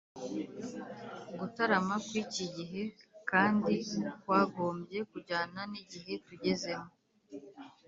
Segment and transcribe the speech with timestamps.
[1.39, 2.83] gutarama kw’iki gihe
[3.29, 3.75] kandi
[4.21, 6.91] kwagombye kujyana n’igihe tugezemo